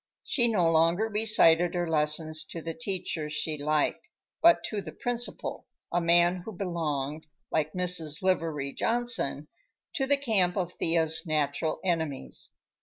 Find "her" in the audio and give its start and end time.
1.75-1.87